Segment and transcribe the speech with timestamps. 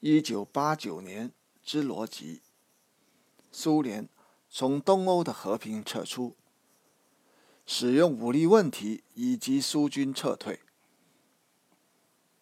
[0.00, 1.30] 一九八九年
[1.62, 2.40] 之逻辑：
[3.52, 4.08] 苏联
[4.48, 6.34] 从东欧的和平撤出，
[7.66, 10.60] 使用武力问题以及苏军撤退。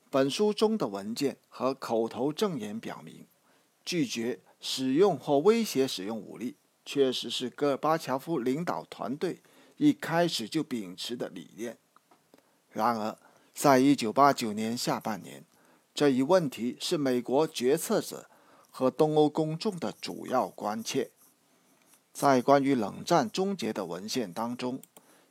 [0.09, 3.27] 本书中的文件和口头证言表明，
[3.85, 6.55] 拒绝使用或威胁使用武力，
[6.85, 9.43] 确实是戈尔巴乔夫领导团队
[9.79, 11.77] 一开始就秉持的理念。
[12.71, 13.19] 然而，
[13.53, 15.45] 在一九八九年下半年，
[15.99, 18.31] 这一问题是美国决策者
[18.71, 21.11] 和东欧公众的主要关切。
[22.13, 24.81] 在关于冷战终结的文献当中，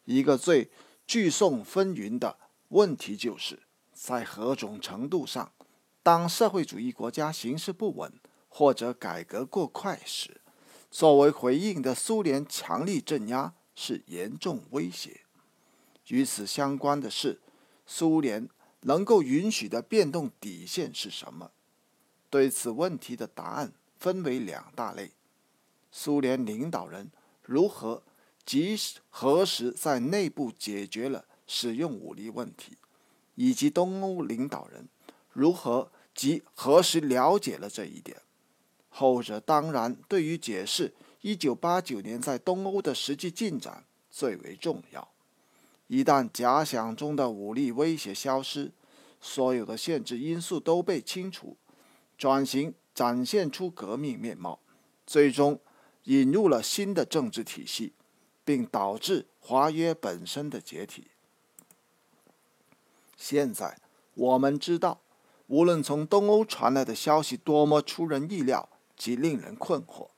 [0.03, 0.69] 一个最
[1.05, 3.61] 聚众纷纭的问题就是。
[3.93, 5.53] 在何种程度上，
[6.03, 8.11] 当社会主义国家形势不稳
[8.49, 10.41] 或者改革过快时，
[10.91, 15.21] 作为回应的苏联强力镇压是严重威胁。
[16.07, 17.39] 与此相关的是，
[17.85, 18.49] 苏联
[18.81, 21.51] 能够允许的变动底线是什么？
[22.29, 25.11] 对此问题的答案分为两大类：
[25.91, 27.11] 苏联领导人
[27.43, 28.03] 如何
[28.45, 28.77] 及
[29.09, 32.77] 何时在内部解决了使用武力问题。
[33.39, 34.89] 以及东欧领导人
[35.31, 38.19] 如何及何时了解了这一点，
[38.89, 45.07] 后者当然对于解释1989年在东欧的实际进展最为重要。
[45.87, 48.71] 一旦假想中的武力威胁消失，
[49.19, 51.57] 所有的限制因素都被清除，
[52.17, 54.59] 转型展现出革命面貌，
[55.05, 55.59] 最终
[56.03, 57.93] 引入了新的政治体系，
[58.43, 61.07] 并导致华约本身的解体。
[63.15, 63.77] 现在
[64.13, 64.99] 我们知道，
[65.47, 70.09] 无论从东欧传来的消息多么出人意料及令人困惑，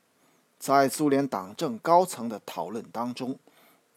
[0.58, 3.38] 在苏联党政高层的讨论当中，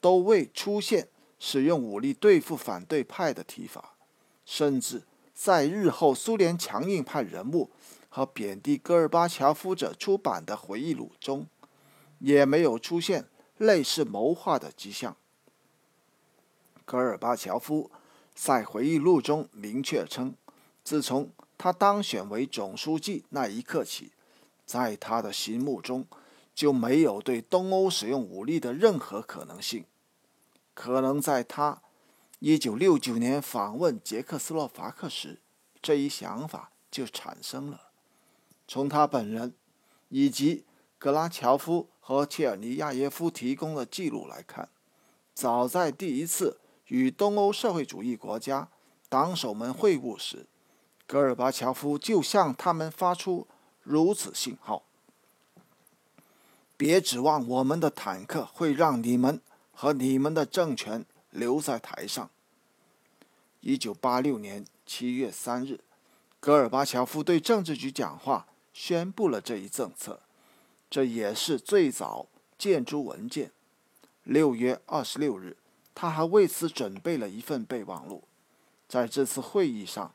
[0.00, 1.08] 都未出现
[1.44, 3.94] 使用武力对付反对派的提法，
[4.46, 5.02] 甚至
[5.34, 7.68] 在日后苏联强硬派人物
[8.08, 11.48] 和贬低戈尔巴乔夫者出版的回忆录中，
[12.20, 13.26] 也没有出现
[13.58, 15.16] 类似谋划的迹象。
[16.84, 17.90] 戈尔巴乔夫。
[18.34, 20.34] 在回忆录中明确称，
[20.82, 24.10] 自从他当选为总书记那一刻起，
[24.64, 26.06] 在他的心目中
[26.54, 29.84] 就没有对东欧使用武力的任何可能性。
[30.74, 31.82] 可能在他
[32.40, 35.40] 1969年访问捷克斯洛伐克时，
[35.80, 37.88] 这一想法就产生了。
[38.66, 39.54] 从他本人
[40.08, 40.64] 以及
[40.98, 44.68] 格拉乔夫和切尔尼亚耶夫提供的记录来看，
[45.34, 46.58] 早在第一次。
[46.88, 48.68] 与东欧社会主义国家
[49.08, 50.46] 党首们会晤时，
[51.06, 53.46] 戈尔巴乔夫就向他们发出
[53.82, 54.82] 如此信号：
[56.76, 59.40] 别指望我们的坦克会让你们
[59.82, 62.30] 和你们的政权留在台上。
[63.58, 65.80] 一九八六年七月三日，
[66.38, 70.20] 戈尔巴乔夫对政治局讲话宣布了这一政策，
[70.88, 73.50] 这也是最早建筑文件。
[74.22, 75.56] 六月二十六日。
[75.92, 78.22] 他还为此准备了一份备忘录。
[78.88, 80.14] 在这次会议上，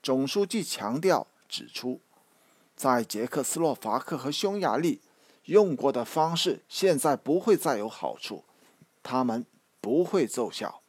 [0.00, 2.00] 总书记强调指出，
[2.76, 5.00] 在捷克斯洛伐克和匈牙利
[5.46, 8.44] 用过的方式现在不会再有好处，
[9.10, 9.46] 他们
[9.80, 10.82] 不会奏效。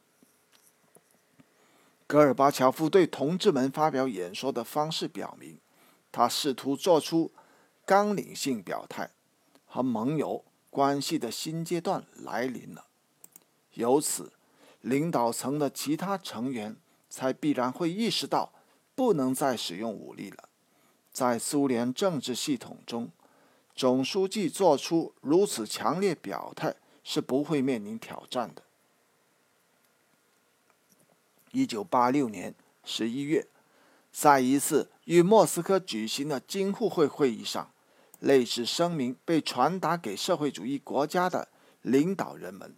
[2.06, 5.58] 戈尔巴乔夫对同志们发表演说的方式表明，
[6.12, 7.32] 他试图做出
[7.86, 9.08] 纲领性表态，
[9.64, 12.84] 和盟友关系的新阶段来临了。
[13.72, 14.34] 由此，
[14.82, 16.76] 领导层的其他成员
[17.08, 18.52] 才必然会意识到，
[18.94, 20.50] 不能再使用武力了。
[21.10, 23.10] 在苏联政治系统中，
[23.74, 28.62] 总书记做出如此强烈表态是不会面临挑战的。
[31.52, 33.46] 一九八六年十一月，
[34.12, 37.72] 在一次与莫斯科举行的京沪会会议上，
[38.20, 41.48] 类似声明被传达给社会主义国家的
[41.82, 42.76] 领导人们。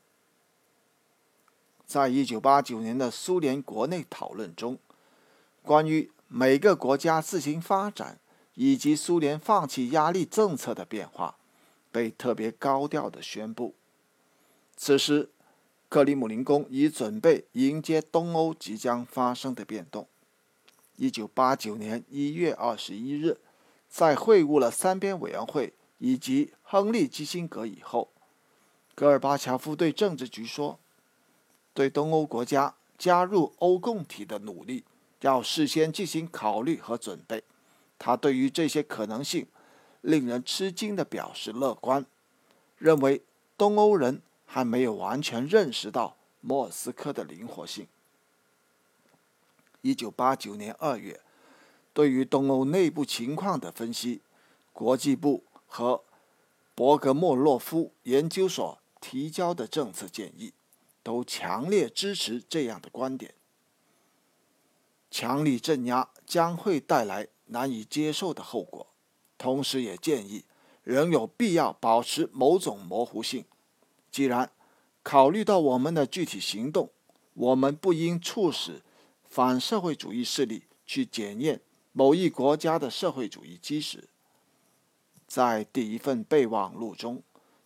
[1.84, 4.78] 在一九八九年的苏联国内讨论中，
[5.62, 8.18] 关于每个国家自行发展
[8.54, 11.36] 以及苏联放弃压力政策的变化，
[11.90, 13.74] 被特别高调的宣布。
[14.84, 15.28] 此时，
[15.88, 20.08] 克里姆林宫已准备迎接东欧即将发生的变动。
[20.96, 23.38] 一九八九年一月二十一日，
[23.88, 28.08] 在会晤了三边委员会以及亨利基辛格以后，
[28.96, 30.80] 戈尔巴乔夫对政治局说。
[31.72, 34.82] 对东欧国家加入欧共体的努力，
[35.20, 37.44] 要事先进行考虑和准备。
[38.00, 39.46] 他对于这些可能性，
[40.00, 42.04] 令人吃惊地表示乐观，
[42.78, 43.22] 认为
[43.56, 44.20] 东欧人
[44.54, 47.86] 还没有完全认识到莫斯科的灵活性。
[49.80, 51.22] 一九八九年二月，
[51.94, 54.20] 对于东欧内部情况的分析，
[54.74, 56.04] 国际部和
[56.74, 60.52] 博格莫洛夫研究所提交的政策建议，
[61.02, 63.32] 都强烈支持这样的观点。
[65.10, 68.86] 强力镇压将会带来难以接受的后果，
[69.38, 70.44] 同时也建议
[70.82, 73.46] 仍有必要保持某种模糊性。
[74.12, 74.52] 既然
[75.02, 76.90] 考虑到我们的具体行动，
[77.34, 78.82] 我们不应促使
[79.28, 81.60] 反社会主义势力去检验
[81.92, 84.08] 某一国家的社会主义基石。
[85.26, 87.22] 在第一份备忘录中，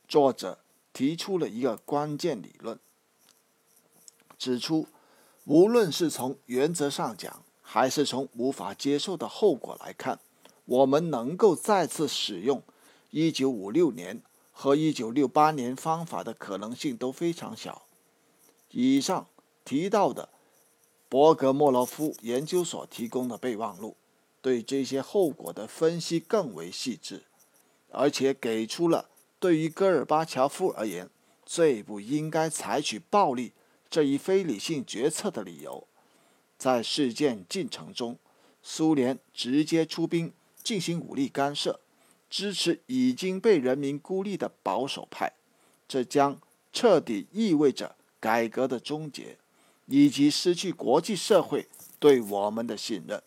[0.08, 0.60] 作者
[0.92, 2.78] 提出了一个关键理论，
[4.38, 4.86] 指出。
[5.48, 10.18] 无论是从原则上讲，还是从无法接受的后果来看，
[10.64, 12.60] 我们能够再次使用
[13.12, 14.22] 1956年
[14.58, 17.82] 和1968年方法的可能性都非常小。
[18.70, 19.26] 以上
[19.66, 20.30] 提到的
[21.10, 23.98] 博格莫洛夫研究所提供的备忘录，
[24.40, 27.24] 对这些后果的分析更为细致，
[27.90, 31.10] 而且给出了对于戈尔巴乔夫而言
[31.44, 33.52] 最不应该采取暴力。
[33.90, 35.86] 这一非理性决策的理由，
[36.58, 38.18] 在事件进程中，
[38.62, 40.32] 苏联直接出兵
[40.62, 41.78] 进行武力干涉，
[42.28, 45.32] 支持已经被人民孤立的保守派，
[45.86, 46.38] 这将
[46.72, 49.38] 彻底意味着改革的终结，
[49.86, 51.68] 以及失去国际社会
[51.98, 53.22] 对我们的信任。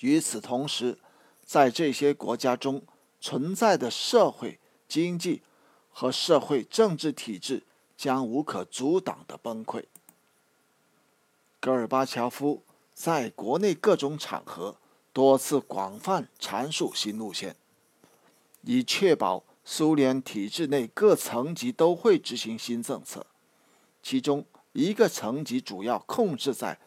[0.00, 0.98] 与此同时，
[1.44, 2.82] 在这些国家中
[3.20, 4.58] 存在的社会、
[4.88, 5.42] 经济
[5.90, 7.62] 和社会政治体制。
[7.96, 9.84] 将无可阻挡的崩溃。
[11.60, 14.76] 戈尔巴乔夫在国内各种场合
[15.14, 17.54] 多次广泛阐述新路线，
[18.62, 23.24] 以确保苏联体制内各层级都会执行新政策。
[24.02, 26.80] 其中一个层级主要控制在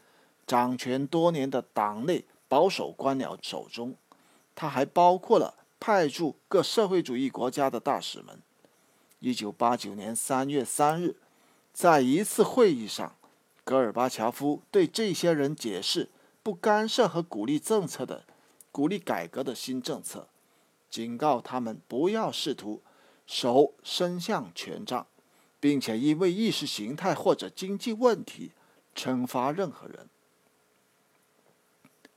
[0.46, 3.96] 掌权多年的党内保守官僚手中，
[4.54, 8.42] 它还包括了派驻各社会主义国家的大使们。
[9.20, 11.16] 一九八九年三月三日，
[11.72, 13.16] 在一次会议上，
[13.64, 16.10] 戈尔巴乔夫对这些人解释
[16.48, 18.24] 不干涉和鼓励政策的、
[18.72, 20.30] 鼓励改革的新政策，
[20.90, 22.82] 警告他们不要试图
[23.26, 25.06] 手伸向权杖，
[25.60, 28.54] 并且因为意识形态或者经济问题
[28.96, 30.08] 惩罚任何人，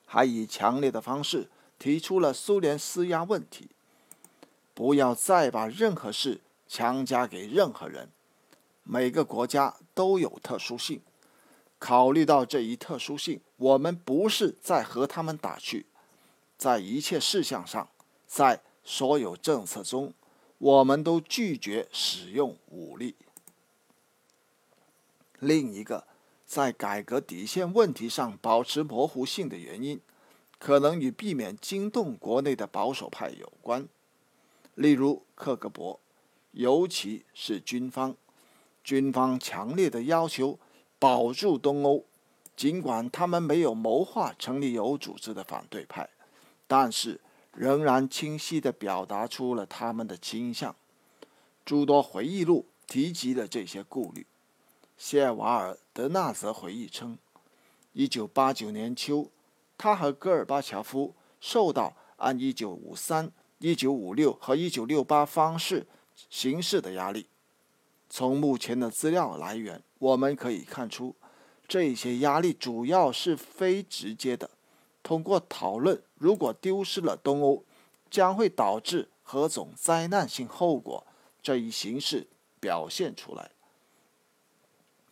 [0.06, 3.70] 还以强烈的方式提出了苏联施压问题，
[4.72, 6.40] 不要再把任何事。
[6.68, 8.08] 强加给任何人。
[8.84, 11.00] 每个国家都有特殊性。
[11.80, 15.86] 考虑到这一特殊性，我们不是在和他们打趣。
[16.56, 17.88] 在一切事项上，
[18.26, 20.12] 在所有政策中，
[20.58, 23.16] 我们都拒绝使用武力。
[25.38, 26.06] 另一个
[26.44, 29.98] 在改革底线问题上保持模糊性的原因，
[30.58, 33.88] 可能与避免惊动国内的保守派有关。
[34.74, 35.98] 例如，克格勃。
[36.52, 38.16] 尤其是军方，
[38.82, 40.58] 军方强烈的要求
[41.00, 42.04] 保住东欧，
[42.54, 46.08] 尽管他们没有谋划成立有组织的反对派，
[46.68, 47.20] 但是
[47.52, 50.76] 仍然清晰地表达出了他们的倾向。
[51.64, 54.24] 诸多回忆录提及了这些顾虑。
[54.96, 57.18] 谢瓦尔德纳泽回忆称
[57.94, 59.28] ，1989年秋，
[59.76, 65.86] 他和戈尔巴乔夫受到按1953、1956和1968方式。
[66.28, 67.26] 形势的压力。
[68.10, 71.14] 从目前的资料来源，我们可以看出，
[71.68, 74.50] 这些压力主要是非直接的，
[75.02, 77.62] 通过讨论如果丢失了东欧，
[78.10, 81.06] 将会导致何种灾难性后果
[81.40, 82.26] 这一形式
[82.58, 83.52] 表现出来。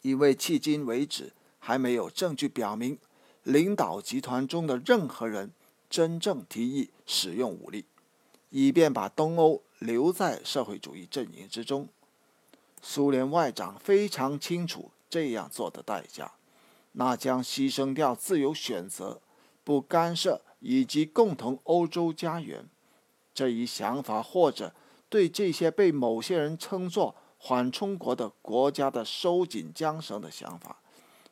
[0.02, 2.98] 因为迄今为止还没有证据表明，
[3.44, 5.52] 领导集团中的任何人
[5.88, 7.84] 真正提议使用武力，
[8.50, 9.62] 以便把东欧。
[9.80, 11.86] 留在社会主义阵营之中，
[12.80, 16.32] 苏联外长非常清楚这样做的代价，
[16.92, 19.20] 那将牺牲掉自由选择、
[19.64, 22.66] 不干涉以及共同欧洲家园
[23.34, 24.74] 这一想法，或者
[25.08, 30.80] 对这些被某些人称作缓冲国的国家的收紧缰绳的想法，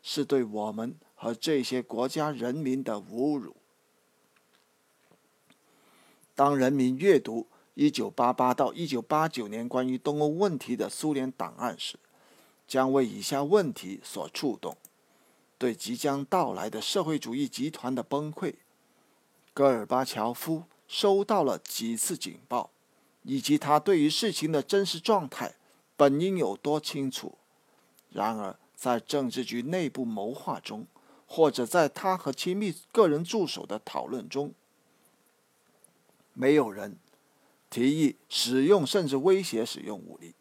[0.02, 3.56] 是对我们和这些国家人民的侮辱。
[6.34, 7.46] 当人民阅读。
[7.76, 11.98] 一九八八到一九八九年关于东欧问题的苏联档案时，
[12.66, 14.78] 将为以下问题所触动：
[15.58, 18.54] 对即将到来的社会主义集团的崩溃，
[19.52, 22.70] 戈尔巴乔夫收到了几次警报，
[23.24, 25.56] 以及他对于事情的真实状态
[25.98, 27.36] 本应有多清楚。
[28.08, 30.86] 然而，在政治局内部谋划中，
[31.26, 34.54] 或者在他和亲密个人助手的讨论中，
[36.32, 36.96] 没有人
[37.76, 40.32] 提议使用甚至威胁使用武力。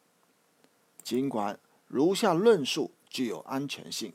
[1.03, 4.13] 尽管如下论述具有安全性，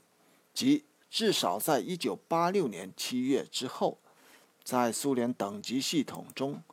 [0.55, 3.99] 即至少在一九八六年七月之后，
[4.63, 6.63] 在苏联等级系统中，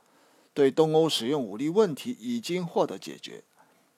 [0.54, 3.44] 对东欧使用武力问题已经获得解决，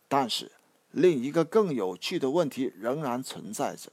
[0.09, 0.51] 但是
[0.91, 3.93] 另一个更有趣的问题仍然存在着：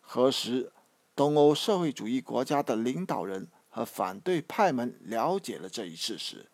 [0.00, 0.70] 何时？
[1.16, 6.46] 东欧社会主义国家的领导人和反对派们了解了这一事实，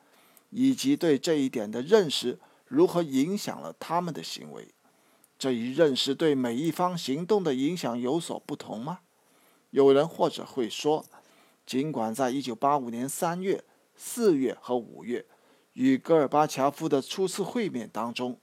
[0.51, 4.69] 以及对这一点的认识如何影响了他们的行为。
[5.39, 9.01] 这一认识对每一方行动的影响有所不同吗？
[9.71, 11.05] 有人或者会说，
[11.67, 13.65] 尽管在1985年3月、
[13.99, 15.27] 4月和5月
[15.75, 18.41] 与戈尔巴乔夫的初次会面当中，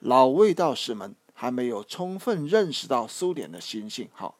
[0.00, 4.36] 老卫道士们还没有充分认识到苏联的新信号。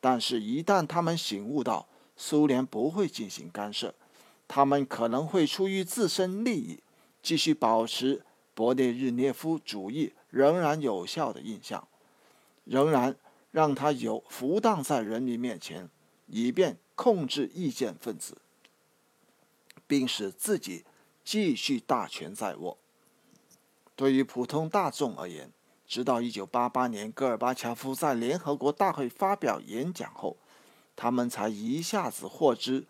[0.00, 3.94] 但是，一旦他们醒悟到苏联不会进行干涉，
[4.52, 6.82] 他们可能会出于自身利益，
[7.22, 8.24] 继续保持
[8.56, 11.86] 勃列日涅夫主义仍然有效的印象，
[12.64, 13.14] 仍然
[13.52, 15.88] 让他有浮荡在人民面前，
[16.26, 18.38] 以便控制意见分子，
[19.86, 20.84] 并使自己
[21.22, 22.76] 继续大权在握。
[23.94, 25.52] 对于普通大众而言，
[25.86, 30.36] 直到1988年，戈尔巴乔夫在联合国大会发表演讲后，
[30.96, 32.88] 他们才一下子获知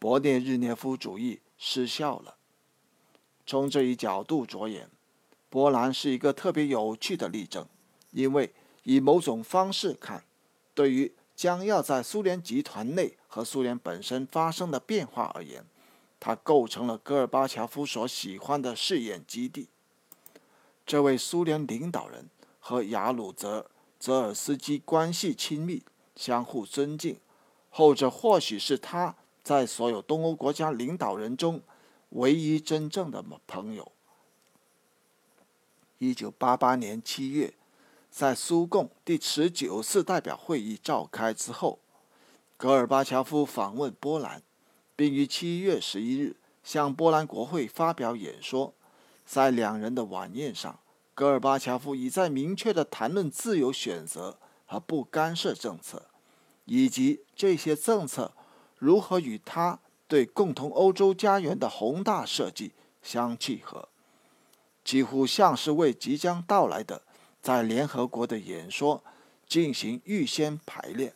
[0.00, 2.36] 勃列日涅夫主义失效了。
[3.46, 4.88] 从这一角度着眼，
[5.50, 7.66] 波兰是一个特别有趣的例证，
[8.12, 8.54] 因为
[8.84, 10.24] 以某种方式看，
[10.74, 15.64] 对于将要在苏联集团内和苏联本身发生的变化而言，
[16.18, 19.68] 它构成了戈尔巴乔夫所喜欢的试验基地。
[20.86, 22.28] 这位苏联领导人
[22.58, 23.60] 和雅鲁泽·
[23.98, 25.82] 泽尔斯基关系亲密，
[26.16, 27.18] 相互尊敬。
[27.68, 31.60] 后者或许是他在所有东欧国家领导人中
[32.10, 33.92] 唯一真正的朋友。
[35.98, 37.52] 一九八八年七月，
[38.10, 41.78] 在苏共第十九次代表会议召开之后，
[42.56, 44.42] 戈尔巴乔夫访问波兰，
[44.96, 48.74] 并于七月十一日向波兰国会发表演说。
[49.26, 50.80] 在两人的晚宴上，
[51.14, 56.08] 戈尔巴乔夫已在明确地谈论自由选择和不干涉政策，
[56.64, 58.32] 以及这些政策
[58.80, 62.72] 如何与他对共同欧洲家园的宏大设计
[63.02, 63.88] 相契合，
[64.82, 67.02] 几乎像是为即将到来的
[67.42, 69.04] 在联合国的演说
[69.46, 71.14] 进行预先排练。